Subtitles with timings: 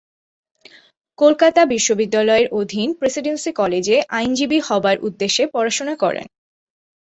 [1.19, 6.27] কলকাতা বিশ্ববিদ্যালয়ের অধীন প্রেসিডেন্সি কলেজে আইনজীবী হবার উদ্দেশ্যে পড়াশোনা করেন।